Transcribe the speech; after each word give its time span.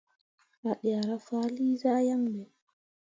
A 0.69 0.71
ɗeera 0.81 1.15
faali 1.25 1.65
zah 1.81 1.99
yaŋ 2.07 2.23
ɓe. 2.33 2.41